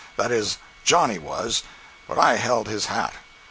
[0.15, 3.13] That is, Johnny was—but I held his hat.